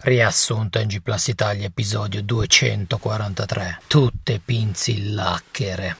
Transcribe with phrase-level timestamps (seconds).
[0.00, 3.80] Riassunto in G Plus Italia episodio 243.
[3.88, 5.96] Tutte pinzillacchere.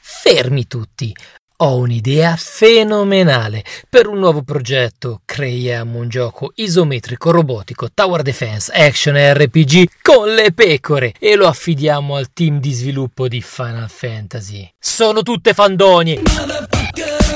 [0.00, 1.14] Fermi tutti!
[1.58, 5.20] Ho un'idea fenomenale per un nuovo progetto.
[5.24, 12.16] Creiamo un gioco isometrico robotico Tower Defense Action RPG con le pecore e lo affidiamo
[12.16, 14.68] al team di sviluppo di Final Fantasy.
[14.76, 16.20] Sono tutte fandonie!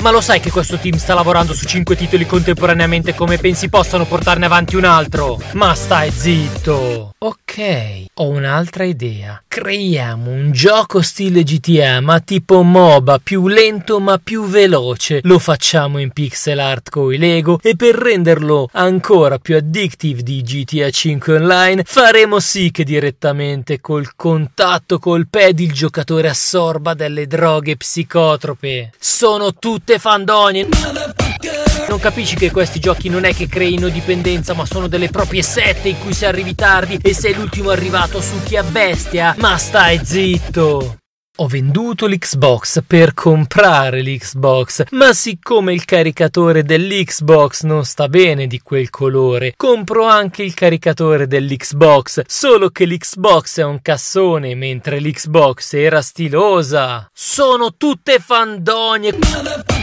[0.00, 4.06] Ma lo sai che questo team sta lavorando su 5 titoli contemporaneamente come pensi possano
[4.06, 5.38] portarne avanti un altro?
[5.52, 7.12] Ma stai zitto!
[7.22, 9.42] Ok, ho un'altra idea.
[9.46, 15.20] Creiamo un gioco stile GTA ma tipo MOBA, più lento ma più veloce.
[15.24, 20.40] Lo facciamo in pixel art con i Lego e per renderlo ancora più addictive di
[20.40, 27.26] GTA 5 Online faremo sì che direttamente col contatto col pad il giocatore assorba delle
[27.26, 28.92] droghe psicotrope.
[28.98, 30.68] Sono tutte fandonie.
[31.90, 35.88] Non capisci che questi giochi non è che creino dipendenza, ma sono delle proprie sette
[35.88, 39.34] in cui se arrivi tardi e sei l'ultimo arrivato su chi ha bestia?
[39.38, 40.98] Ma stai zitto!
[41.38, 48.60] Ho venduto l'Xbox per comprare l'Xbox, ma siccome il caricatore dell'Xbox non sta bene di
[48.60, 55.72] quel colore, compro anche il caricatore dell'Xbox, solo che l'Xbox è un cassone mentre l'Xbox
[55.72, 57.08] era stilosa.
[57.12, 59.79] Sono tutte fandonie.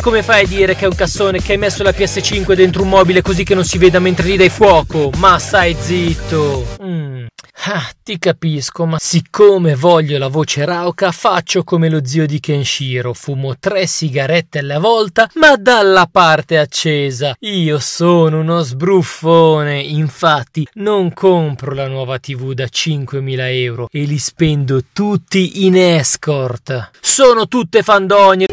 [0.00, 2.88] Come fai a dire che è un cassone che hai messo la PS5 dentro un
[2.88, 5.10] mobile così che non si veda mentre gli dai fuoco?
[5.18, 6.66] Ma stai zitto.
[6.82, 7.26] Mm.
[7.64, 13.12] Ah, ti capisco, ma siccome voglio la voce rauca, faccio come lo zio di Kenshiro,
[13.12, 17.36] fumo tre sigarette alla volta, ma dalla parte accesa.
[17.38, 24.18] Io sono uno sbruffone, infatti non compro la nuova TV da 5.000 euro e li
[24.18, 26.90] spendo tutti in escort.
[27.00, 28.46] Sono tutte fandonie.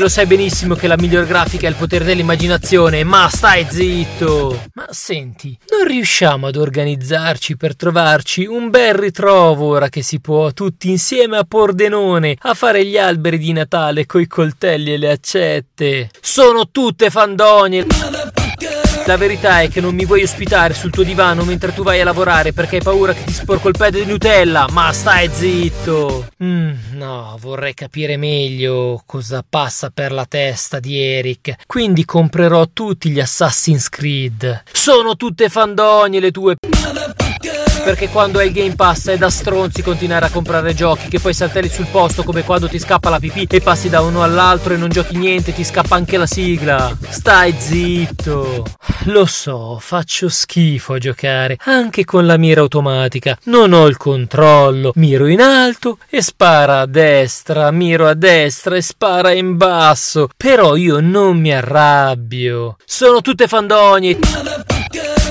[0.00, 4.62] Lo sai benissimo che la miglior grafica è il potere dell'immaginazione, ma stai zitto!
[4.72, 10.52] Ma senti, non riusciamo ad organizzarci per trovarci un bel ritrovo ora che si può,
[10.52, 16.08] tutti insieme a Pordenone, a fare gli alberi di Natale coi coltelli e le accette?
[16.18, 18.39] Sono tutte fandonie!
[19.06, 22.04] La verità è che non mi vuoi ospitare sul tuo divano mentre tu vai a
[22.04, 26.28] lavorare perché hai paura che ti sporco il pad di Nutella, ma stai zitto!
[26.44, 33.10] Mm, no, vorrei capire meglio cosa passa per la testa di Eric, quindi comprerò tutti
[33.10, 34.62] gli Assassin's Creed.
[34.70, 36.56] Sono tutte fandonie le tue...
[37.82, 41.34] Perché quando hai il Game Pass è da stronzi continuare a comprare giochi che poi
[41.34, 44.76] saltelli sul posto come quando ti scappa la pipì e passi da uno all'altro e
[44.76, 46.96] non giochi niente, ti scappa anche la sigla.
[47.08, 48.64] Stai zitto.
[49.04, 53.38] Lo so, faccio schifo a giocare, anche con la mira automatica.
[53.44, 54.92] Non ho il controllo.
[54.96, 60.28] Miro in alto e spara a destra, miro a destra e spara in basso.
[60.36, 62.76] Però io non mi arrabbio.
[62.84, 64.18] Sono tutte fandonie.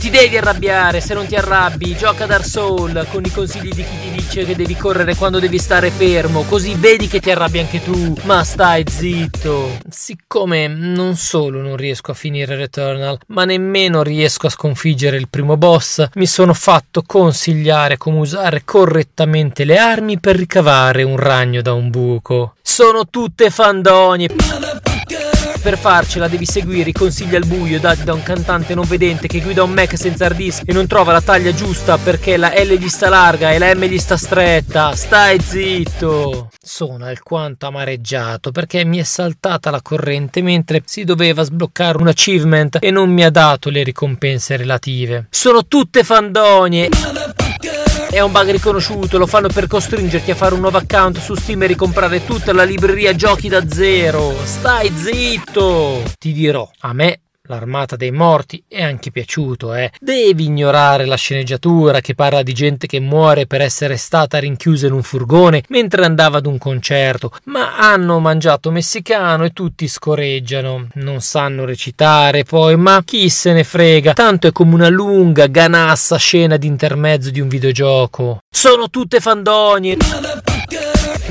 [0.00, 4.00] Ti devi arrabbiare, se non ti arrabbi, gioca Dark Soul con i consigli di chi
[4.00, 7.82] ti dice che devi correre quando devi stare fermo, così vedi che ti arrabbi anche
[7.82, 8.16] tu.
[8.22, 9.76] Ma stai zitto.
[9.90, 15.58] Siccome non solo non riesco a finire Returnal, ma nemmeno riesco a sconfiggere il primo
[15.58, 21.74] boss, mi sono fatto consigliare come usare correttamente le armi per ricavare un ragno da
[21.74, 22.54] un buco.
[22.62, 24.28] Sono tutte fandonie.
[25.62, 29.40] Per farcela devi seguire i consigli al buio dati da un cantante non vedente che
[29.40, 32.78] guida un Mac senza hard disk e non trova la taglia giusta perché la L
[32.78, 34.94] gli sta larga e la M gli sta stretta.
[34.96, 36.48] Stai zitto!
[36.58, 42.78] Sono alquanto amareggiato perché mi è saltata la corrente mentre si doveva sbloccare un achievement
[42.80, 45.26] e non mi ha dato le ricompense relative.
[45.28, 47.49] Sono tutte fandonie!
[48.12, 51.62] È un bug riconosciuto, lo fanno per costringerti a fare un nuovo account su Steam
[51.62, 54.34] e ricomprare tutta la libreria giochi da zero.
[54.42, 56.02] Stai zitto!
[56.18, 57.20] Ti dirò, a me
[57.50, 59.90] L'armata dei morti è anche piaciuto, eh.
[59.98, 64.92] Devi ignorare la sceneggiatura che parla di gente che muore per essere stata rinchiusa in
[64.92, 70.86] un furgone mentre andava ad un concerto, ma hanno mangiato messicano e tutti scoreggiano.
[70.94, 76.18] Non sanno recitare poi, ma chi se ne frega, tanto è come una lunga, ganassa
[76.18, 78.44] scena di intermezzo di un videogioco.
[78.48, 79.96] Sono tutte fandonie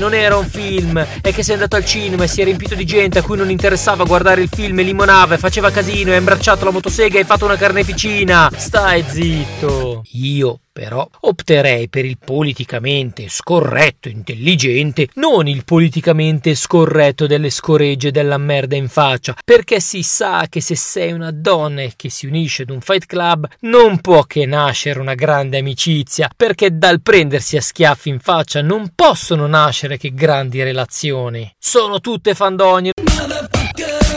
[0.00, 2.86] non era un film, è che sei andato al cinema e si è riempito di
[2.86, 6.18] gente a cui non interessava guardare il film e limonava e faceva casino e ha
[6.18, 8.50] imbracciato la motosega e hai fatto una carneficina.
[8.56, 10.02] Stai zitto.
[10.12, 18.38] Io però opterei per il politicamente scorretto intelligente, non il politicamente scorretto delle scoregge della
[18.38, 22.70] merda in faccia, perché si sa che se sei una donna che si unisce ad
[22.70, 28.08] un fight club non può che nascere una grande amicizia, perché dal prendersi a schiaffi
[28.08, 31.52] in faccia non possono nascere che grandi relazioni.
[31.58, 32.92] Sono tutte fandonie.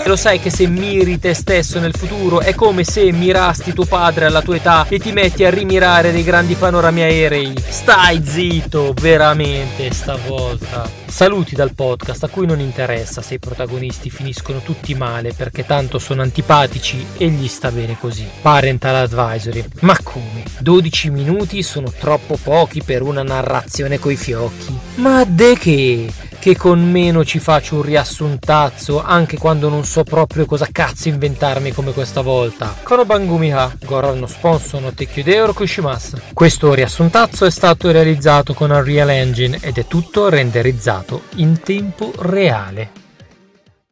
[0.06, 4.26] Lo sai che se miri te stesso nel futuro è come se mirasti tuo padre
[4.26, 7.54] alla tua età e ti metti a rimirare dei grandi panorami aerei.
[7.58, 10.90] Stai zitto, veramente, stavolta.
[11.06, 16.00] Saluti dal podcast a cui non interessa se i protagonisti finiscono tutti male perché tanto
[16.00, 18.28] sono antipatici e gli sta bene così.
[18.42, 19.64] Parental advisory.
[19.82, 20.44] Ma come?
[20.60, 24.78] 12 minuti sono troppo pochi per una narrazione coi fiocchi.
[24.96, 26.14] Ma de che?
[26.44, 31.72] Che con meno ci faccio un riassuntazzo anche quando non so proprio cosa cazzo inventarmi
[31.72, 32.76] come questa volta.
[32.84, 36.18] Kono Bangumiha, Goran no sponsor no Tekkyudeo Kushimasu.
[36.34, 43.03] Questo riassuntazzo è stato realizzato con Unreal Engine ed è tutto renderizzato in tempo reale.